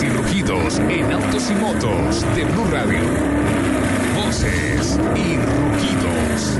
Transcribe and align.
Y 0.00 0.08
rugidos 0.08 0.78
en 0.78 1.12
autos 1.12 1.50
y 1.50 1.54
motos 1.54 2.24
de 2.34 2.44
Blue 2.44 2.64
Radio. 2.70 2.98
Voces 4.16 4.98
y 5.14 5.36
rugidos. 5.36 6.58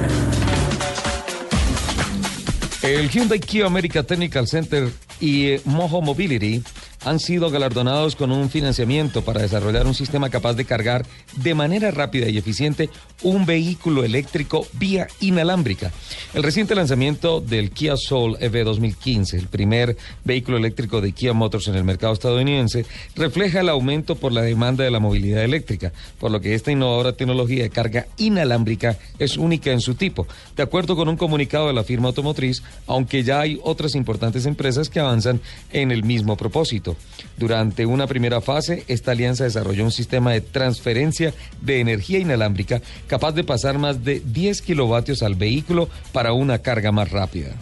El 2.83 3.09
Hyundai 3.09 3.41
Kia 3.41 3.65
America 3.67 4.03
Technical 4.03 4.47
Center 4.47 4.91
y 5.19 5.57
Mojo 5.65 6.03
Mobility 6.03 6.63
han 7.05 7.19
sido 7.19 7.51
galardonados 7.51 8.17
con 8.17 8.33
un 8.33 8.51
financiamiento 8.51 9.23
para 9.23 9.43
desarrollar 9.43 9.87
un 9.87 9.95
sistema 9.95 10.31
capaz 10.31 10.55
de 10.55 10.65
cargar 10.65 11.07
de 11.37 11.55
manera 11.55 11.91
rápida 11.91 12.29
y 12.29 12.39
eficiente 12.39 12.91
un 13.23 13.47
vehículo 13.47 14.05
eléctrico 14.05 14.67
vía 14.75 15.07
inalámbrica. 15.21 15.93
El 16.35 16.43
reciente 16.43 16.75
lanzamiento 16.75 17.41
del 17.41 17.71
Kia 17.71 17.97
Soul 17.97 18.37
EV 18.41 18.65
2015, 18.65 19.37
el 19.37 19.47
primer 19.49 19.97
vehículo 20.25 20.57
eléctrico 20.57 21.01
de 21.01 21.13
Kia 21.13 21.33
Motors 21.33 21.69
en 21.69 21.75
el 21.75 21.85
mercado 21.85 22.13
estadounidense, 22.13 22.85
refleja 23.15 23.61
el 23.61 23.69
aumento 23.69 24.17
por 24.17 24.33
la 24.33 24.43
demanda 24.43 24.85
de 24.85 24.91
la 24.91 25.01
movilidad 25.01 25.45
eléctrica, 25.45 25.93
por 26.19 26.31
lo 26.31 26.41
que 26.41 26.55
esta 26.55 26.73
innovadora 26.73 27.13
tecnología 27.13 27.63
de 27.63 27.71
carga 27.71 28.07
inalámbrica 28.17 28.99
es 29.19 29.37
única 29.37 29.71
en 29.71 29.81
su 29.81 29.95
tipo. 29.95 30.27
De 30.57 30.63
acuerdo 30.63 30.97
con 30.97 31.09
un 31.09 31.17
comunicado 31.17 31.69
de 31.69 31.75
la 31.75 31.85
firma 31.85 32.09
automotriz, 32.09 32.63
aunque 32.87 33.23
ya 33.23 33.41
hay 33.41 33.61
otras 33.63 33.95
importantes 33.95 34.47
empresas 34.47 34.89
que 34.89 35.01
avanzan 35.01 35.41
en 35.73 35.91
el 35.91 36.05
mismo 36.05 36.37
propósito. 36.37 36.92
Durante 37.37 37.87
una 37.87 38.07
primera 38.07 38.41
fase, 38.41 38.85
esta 38.89 39.13
alianza 39.13 39.45
desarrolló 39.45 39.85
un 39.85 39.93
sistema 39.93 40.33
de 40.33 40.41
transferencia 40.41 41.35
de 41.61 41.81
energía 41.81 42.19
inalámbrica 42.19 42.83
capaz 43.07 43.33
de 43.33 43.45
pasar 43.45 43.79
más 43.79 44.05
de 44.05 44.21
10 44.25 44.63
kilovatios 44.63 45.23
al 45.23 45.35
vehículo 45.35 45.89
para 46.13 46.33
una 46.33 46.59
carga 46.59 46.93
más 46.93 47.11
rápida. 47.11 47.57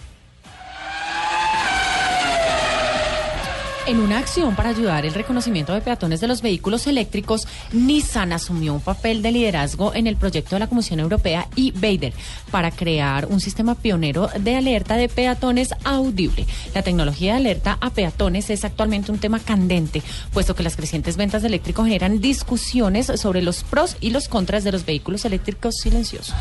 En 3.86 3.98
una 3.98 4.19
acción 4.19 4.55
para 4.55 4.69
ayudar 4.69 5.06
el 5.06 5.14
reconocimiento 5.14 5.73
de 5.73 5.81
peatones 5.81 6.20
de 6.20 6.28
los 6.28 6.42
vehículos 6.42 6.86
eléctricos, 6.86 7.48
Nissan 7.73 8.33
asumió 8.33 8.75
un 8.75 8.81
papel 8.81 9.23
de 9.23 9.33
liderazgo 9.33 9.95
en 9.95 10.06
el 10.06 10.17
proyecto 10.17 10.55
de 10.55 10.61
la 10.61 10.67
Comisión 10.69 11.00
Europea 11.00 11.48
y 11.56 11.73
Bader 11.73 12.12
para 12.51 12.70
crear 12.70 13.27
un 13.27 13.41
sistema 13.41 13.75
pionero 13.75 14.28
de 14.39 14.56
alerta 14.56 14.97
de 14.97 15.08
peatones 15.08 15.75
audible. 15.84 16.47
La 16.75 16.83
tecnología 16.83 17.33
de 17.33 17.39
alerta 17.39 17.78
a 17.81 17.91
peatones 17.91 18.51
es 18.51 18.64
actualmente 18.64 19.12
un 19.12 19.19
tema 19.19 19.41
candente, 19.41 20.03
puesto 20.33 20.55
que 20.55 20.62
las 20.62 20.77
crecientes 20.77 21.17
ventas 21.17 21.42
de 21.42 21.48
eléctricos 21.48 21.86
generan 21.86 22.20
discusiones 22.20 23.06
sobre 23.17 23.42
los 23.42 23.64
pros 23.64 23.97
y 24.01 24.11
los 24.11 24.28
contras 24.28 24.62
de 24.62 24.73
los 24.73 24.84
vehículos 24.84 25.25
eléctricos 25.25 25.77
silenciosos. 25.77 26.34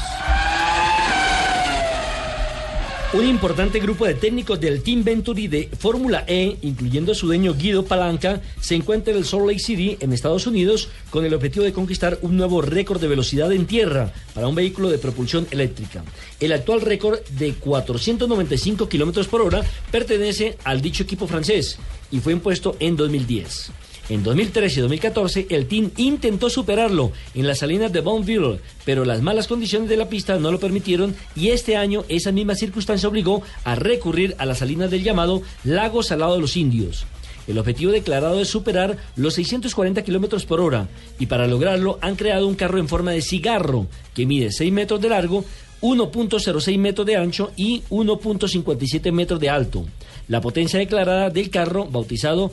Un 3.11 3.25
importante 3.25 3.79
grupo 3.79 4.05
de 4.05 4.13
técnicos 4.13 4.59
del 4.59 4.83
Team 4.83 5.03
Venturi 5.03 5.47
de 5.47 5.67
Fórmula 5.79 6.25
E, 6.27 6.57
incluyendo 6.61 7.11
a 7.11 7.15
su 7.15 7.25
dueño 7.25 7.55
Guido 7.55 7.83
Palanca, 7.83 8.39
se 8.61 8.75
encuentra 8.75 9.11
en 9.11 9.17
el 9.17 9.25
Salt 9.25 9.47
Lake 9.47 9.57
City, 9.57 9.97
en 9.99 10.13
Estados 10.13 10.45
Unidos, 10.45 10.89
con 11.09 11.25
el 11.25 11.33
objetivo 11.33 11.65
de 11.65 11.73
conquistar 11.73 12.19
un 12.21 12.37
nuevo 12.37 12.61
récord 12.61 13.01
de 13.01 13.07
velocidad 13.07 13.51
en 13.51 13.65
tierra 13.65 14.13
para 14.35 14.47
un 14.47 14.53
vehículo 14.53 14.89
de 14.89 14.99
propulsión 14.99 15.47
eléctrica. 15.49 16.03
El 16.39 16.51
actual 16.51 16.81
récord 16.81 17.19
de 17.29 17.55
495 17.55 18.87
kilómetros 18.87 19.27
por 19.27 19.41
hora 19.41 19.63
pertenece 19.89 20.59
al 20.63 20.79
dicho 20.79 21.01
equipo 21.01 21.25
francés 21.25 21.79
y 22.11 22.19
fue 22.19 22.33
impuesto 22.33 22.77
en 22.79 22.95
2010. 22.95 23.71
En 24.09 24.23
2013 24.23 24.79
y 24.79 24.81
2014, 24.81 25.47
el 25.51 25.67
team 25.67 25.91
intentó 25.97 26.49
superarlo 26.49 27.11
en 27.35 27.45
las 27.45 27.59
salinas 27.59 27.93
de 27.93 28.01
Bonneville, 28.01 28.59
pero 28.83 29.05
las 29.05 29.21
malas 29.21 29.47
condiciones 29.47 29.87
de 29.87 29.97
la 29.97 30.09
pista 30.09 30.39
no 30.39 30.51
lo 30.51 30.59
permitieron 30.59 31.15
y 31.35 31.49
este 31.49 31.77
año 31.77 32.03
esa 32.09 32.31
misma 32.31 32.55
circunstancia 32.55 33.07
obligó 33.07 33.43
a 33.63 33.75
recurrir 33.75 34.35
a 34.39 34.47
las 34.47 34.57
salinas 34.57 34.89
del 34.89 35.03
llamado 35.03 35.43
Lago 35.63 36.01
Salado 36.01 36.33
de 36.33 36.41
los 36.41 36.57
Indios. 36.57 37.05
El 37.47 37.59
objetivo 37.59 37.91
declarado 37.91 38.39
es 38.41 38.47
superar 38.47 38.97
los 39.15 39.35
640 39.35 40.03
kilómetros 40.03 40.45
por 40.45 40.59
hora 40.59 40.87
y 41.19 41.27
para 41.27 41.47
lograrlo 41.47 41.99
han 42.01 42.15
creado 42.15 42.47
un 42.47 42.55
carro 42.55 42.79
en 42.79 42.87
forma 42.87 43.11
de 43.11 43.21
cigarro 43.21 43.87
que 44.15 44.25
mide 44.25 44.51
6 44.51 44.71
metros 44.71 45.01
de 45.01 45.09
largo, 45.09 45.45
1.06 45.81 46.77
metros 46.77 47.05
de 47.05 47.15
ancho 47.15 47.51
y 47.55 47.83
1.57 47.89 49.11
metros 49.11 49.39
de 49.39 49.49
alto. 49.49 49.85
La 50.27 50.41
potencia 50.41 50.79
declarada 50.79 51.29
del 51.29 51.49
carro, 51.49 51.85
bautizado 51.85 52.51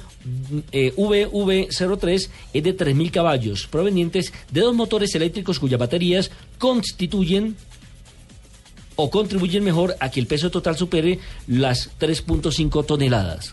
eh, 0.72 0.94
VV03, 0.96 2.28
es 2.54 2.62
de 2.62 2.76
3.000 2.76 3.10
caballos, 3.10 3.66
provenientes 3.66 4.32
de 4.50 4.60
dos 4.62 4.74
motores 4.74 5.14
eléctricos 5.14 5.58
cuyas 5.58 5.78
baterías 5.78 6.30
constituyen 6.58 7.56
o 8.96 9.10
contribuyen 9.10 9.62
mejor 9.62 9.94
a 10.00 10.10
que 10.10 10.20
el 10.20 10.26
peso 10.26 10.50
total 10.50 10.76
supere 10.76 11.18
las 11.46 11.90
3.5 11.98 12.86
toneladas. 12.86 13.52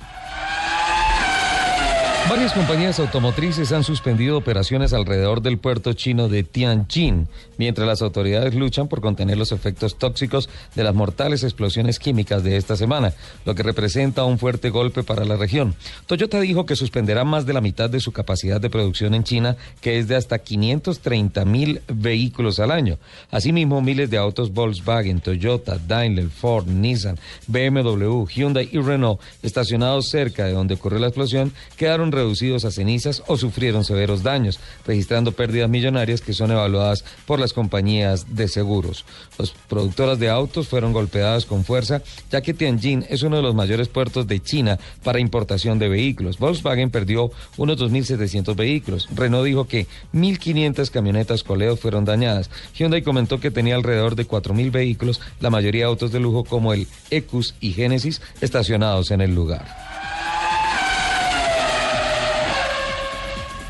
Varias 2.29 2.53
compañías 2.53 3.01
automotrices 3.01 3.73
han 3.73 3.83
suspendido 3.83 4.37
operaciones 4.37 4.93
alrededor 4.93 5.41
del 5.41 5.57
puerto 5.57 5.91
chino 5.91 6.29
de 6.29 6.43
Tianjin, 6.43 7.27
mientras 7.57 7.85
las 7.85 8.01
autoridades 8.01 8.55
luchan 8.55 8.87
por 8.87 9.01
contener 9.01 9.37
los 9.37 9.51
efectos 9.51 9.97
tóxicos 9.97 10.49
de 10.73 10.85
las 10.85 10.95
mortales 10.95 11.43
explosiones 11.43 11.99
químicas 11.99 12.41
de 12.41 12.55
esta 12.55 12.77
semana, 12.77 13.13
lo 13.43 13.55
que 13.55 13.61
representa 13.61 14.23
un 14.23 14.39
fuerte 14.39 14.69
golpe 14.69 15.03
para 15.03 15.25
la 15.25 15.35
región. 15.35 15.75
Toyota 16.07 16.39
dijo 16.39 16.65
que 16.65 16.77
suspenderá 16.77 17.25
más 17.25 17.45
de 17.45 17.53
la 17.53 17.61
mitad 17.61 17.89
de 17.89 17.99
su 17.99 18.13
capacidad 18.13 18.61
de 18.61 18.69
producción 18.69 19.13
en 19.15 19.25
China, 19.25 19.57
que 19.81 19.99
es 19.99 20.07
de 20.07 20.15
hasta 20.15 20.39
530 20.39 21.43
mil 21.43 21.81
vehículos 21.87 22.59
al 22.59 22.71
año. 22.71 22.99
Asimismo, 23.31 23.81
miles 23.81 24.09
de 24.09 24.17
autos 24.17 24.53
Volkswagen, 24.53 25.19
Toyota, 25.19 25.77
Daimler, 25.77 26.29
Ford, 26.29 26.67
Nissan, 26.67 27.19
BMW, 27.47 28.25
Hyundai 28.27 28.69
y 28.71 28.79
Renault 28.79 29.19
estacionados 29.41 30.07
cerca 30.09 30.45
de 30.45 30.53
donde 30.53 30.75
ocurrió 30.75 30.99
la 30.99 31.07
explosión 31.07 31.51
quedaron 31.75 32.12
reducidos 32.13 32.65
a 32.65 32.71
cenizas 32.71 33.23
o 33.27 33.37
sufrieron 33.37 33.83
severos 33.83 34.23
daños, 34.23 34.59
registrando 34.85 35.31
pérdidas 35.31 35.69
millonarias 35.69 36.21
que 36.21 36.33
son 36.33 36.51
evaluadas 36.51 37.03
por 37.25 37.39
las 37.39 37.53
compañías 37.53 38.35
de 38.35 38.47
seguros. 38.47 39.05
Las 39.37 39.51
productoras 39.51 40.19
de 40.19 40.29
autos 40.29 40.67
fueron 40.67 40.93
golpeadas 40.93 41.45
con 41.45 41.63
fuerza, 41.65 42.01
ya 42.31 42.41
que 42.41 42.53
Tianjin 42.53 43.05
es 43.09 43.23
uno 43.23 43.37
de 43.37 43.41
los 43.43 43.55
mayores 43.55 43.87
puertos 43.87 44.27
de 44.27 44.39
China 44.39 44.79
para 45.03 45.19
importación 45.19 45.79
de 45.79 45.89
vehículos. 45.89 46.37
Volkswagen 46.37 46.89
perdió 46.89 47.31
unos 47.57 47.77
2.700 47.77 48.55
vehículos. 48.55 49.09
Renault 49.13 49.45
dijo 49.45 49.65
que 49.65 49.87
1.500 50.13 50.89
camionetas 50.89 51.43
coleos 51.43 51.79
fueron 51.79 52.05
dañadas. 52.05 52.49
Hyundai 52.75 53.01
comentó 53.01 53.39
que 53.39 53.51
tenía 53.51 53.75
alrededor 53.75 54.15
de 54.15 54.27
4.000 54.27 54.71
vehículos, 54.71 55.21
la 55.39 55.49
mayoría 55.49 55.85
autos 55.85 56.11
de 56.11 56.19
lujo 56.19 56.43
como 56.43 56.73
el 56.73 56.87
Ecus 57.09 57.55
y 57.59 57.73
Genesis, 57.73 58.21
estacionados 58.41 59.11
en 59.11 59.21
el 59.21 59.33
lugar. 59.35 59.92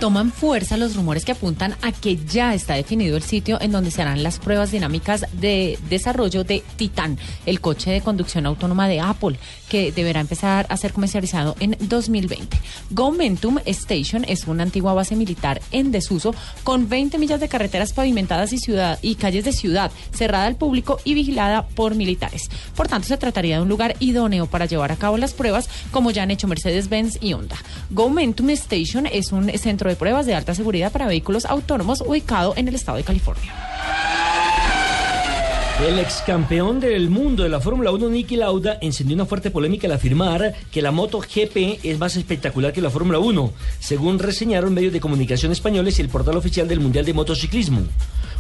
Toman 0.03 0.34
fuerza 0.34 0.75
los 0.75 0.97
rumores 0.97 1.24
que 1.24 1.31
apuntan 1.31 1.78
a 1.81 1.94
que 1.94 2.18
ya 2.18 2.53
está 2.53 2.74
definido 2.74 3.16
el 3.16 3.24
sitio 3.24 3.58
en 3.62 3.72
donde 3.72 3.90
se 3.90 4.02
harán 4.02 4.22
las 4.22 4.38
pruebas 4.38 4.69
dinámicas 4.69 5.25
de 5.31 5.80
desarrollo 5.90 6.44
de 6.44 6.62
Titan, 6.75 7.18
el 7.46 7.62
coche 7.62 7.90
de 7.90 8.02
conducción 8.02 8.46
autónoma 8.46 8.90
de 8.90 9.00
Apple, 9.00 9.40
que 9.69 9.94
deberá 9.94 10.19
empezar 10.19 10.66
a 10.68 10.75
ser 10.75 10.91
comercializado 10.91 11.56
en 11.62 11.78
2020. 11.80 12.59
Momentum 12.90 13.59
Station 13.66 14.26
es 14.28 14.46
una 14.46 14.64
antigua 14.64 14.94
base 14.94 15.16
militar 15.16 15.61
en 15.72 15.94
desuso 15.94 16.35
con 16.66 16.90
20 16.90 17.17
millas 17.17 17.40
de 17.40 17.47
carreteras 17.47 17.94
pavimentadas 17.94 18.52
y, 18.52 18.58
ciudad, 18.58 18.99
y 19.02 19.16
calles 19.16 19.46
de 19.46 19.53
ciudad, 19.53 19.90
cerrada 20.11 20.47
al 20.47 20.58
público 20.58 20.99
y 21.06 21.14
vigilada 21.14 21.66
por 21.66 21.96
militares. 21.96 22.49
Por 22.76 22.90
tanto, 22.90 23.08
se 23.08 23.16
trataría 23.16 23.56
de 23.56 23.61
un 23.61 23.70
lugar 23.70 23.96
idóneo 24.02 24.47
para 24.47 24.66
llevar 24.66 24.91
a 24.91 24.97
cabo 24.97 25.17
las 25.17 25.32
pruebas, 25.32 25.70
como 25.91 26.11
ya 26.11 26.23
han 26.23 26.32
hecho 26.32 26.49
Mercedes-Benz 26.49 27.20
y 27.22 27.32
Honda. 27.32 27.56
Momentum 27.90 28.49
Station 28.49 29.06
es 29.06 29.32
un 29.32 29.49
centro 29.58 29.90
de 29.90 29.92
pruebas 29.95 30.25
de 30.25 30.35
alta 30.35 30.55
seguridad 30.55 30.91
para 30.91 31.07
vehículos 31.07 31.45
autónomos 31.45 32.01
ubicado 32.01 32.53
en 32.55 32.67
el 32.67 32.75
estado 32.75 32.97
de 32.97 33.03
California. 33.03 33.53
El 35.81 35.99
ex 35.99 36.22
campeón 36.25 36.79
del 36.79 37.09
mundo 37.09 37.43
de 37.43 37.49
la 37.49 37.59
Fórmula 37.59 37.91
1, 37.91 38.07
Niki 38.07 38.37
Lauda, 38.37 38.78
encendió 38.79 39.16
una 39.16 39.25
fuerte 39.25 39.51
polémica 39.51 39.87
al 39.87 39.93
afirmar 39.93 40.53
que 40.72 40.81
la 40.81 40.91
moto 40.91 41.19
GP 41.19 41.79
es 41.84 41.99
más 41.99 42.16
espectacular 42.16 42.72
que 42.72 42.79
la 42.79 42.90
Fórmula 42.91 43.19
1, 43.19 43.51
según 43.79 44.19
reseñaron 44.19 44.73
medios 44.73 44.93
de 44.93 45.01
comunicación 45.01 45.51
españoles 45.51 45.97
y 45.97 46.01
el 46.03 46.09
portal 46.09 46.37
oficial 46.37 46.67
del 46.67 46.79
Mundial 46.79 47.05
de 47.05 47.13
Motociclismo. 47.13 47.81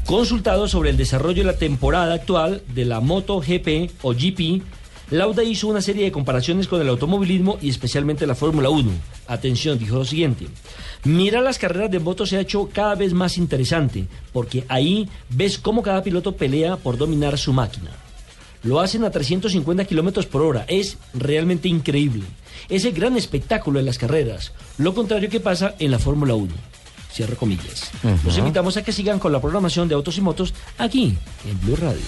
Consultado 0.05 0.67
sobre 0.67 0.91
el 0.91 0.95
desarrollo 0.95 1.43
de 1.43 1.51
la 1.51 1.57
temporada 1.57 2.13
actual 2.13 2.61
de 2.73 2.85
la 2.85 3.01
Moto 3.01 3.41
GP 3.41 3.91
o 4.03 4.13
GP, 4.13 4.61
Lauda 5.09 5.43
hizo 5.43 5.67
una 5.67 5.81
serie 5.81 6.05
de 6.05 6.11
comparaciones 6.11 6.67
con 6.67 6.81
el 6.81 6.89
automovilismo 6.89 7.57
y 7.61 7.69
especialmente 7.69 8.25
la 8.25 8.35
Fórmula 8.35 8.69
1. 8.69 8.91
Atención, 9.27 9.77
dijo 9.77 9.97
lo 9.97 10.05
siguiente. 10.05 10.47
Mira 11.03 11.41
las 11.41 11.59
carreras 11.59 11.91
de 11.91 11.99
moto 11.99 12.25
se 12.25 12.37
ha 12.37 12.41
hecho 12.41 12.69
cada 12.71 12.95
vez 12.95 13.13
más 13.13 13.37
interesante, 13.37 14.07
porque 14.31 14.65
ahí 14.69 15.07
ves 15.29 15.57
cómo 15.57 15.83
cada 15.83 16.01
piloto 16.01 16.35
pelea 16.35 16.77
por 16.77 16.97
dominar 16.97 17.37
su 17.37 17.53
máquina. 17.53 17.91
Lo 18.63 18.79
hacen 18.79 19.03
a 19.03 19.11
350 19.11 19.83
kilómetros 19.85 20.25
por 20.25 20.41
hora. 20.41 20.65
Es 20.69 20.97
realmente 21.13 21.67
increíble. 21.67 22.23
Es 22.69 22.85
el 22.85 22.93
gran 22.93 23.17
espectáculo 23.17 23.79
en 23.79 23.85
las 23.85 23.97
carreras. 23.97 24.53
Lo 24.77 24.93
contrario 24.93 25.29
que 25.29 25.41
pasa 25.41 25.75
en 25.79 25.91
la 25.91 25.99
Fórmula 25.99 26.33
1. 26.33 26.53
Cierro 27.11 27.35
comillas. 27.35 27.91
Los 28.23 28.37
invitamos 28.37 28.77
a 28.77 28.83
que 28.83 28.91
sigan 28.91 29.19
con 29.19 29.31
la 29.31 29.41
programación 29.41 29.87
de 29.87 29.95
Autos 29.95 30.17
y 30.17 30.21
Motos 30.21 30.53
aquí 30.77 31.15
en 31.47 31.61
Blue 31.61 31.75
Radio. 31.75 32.01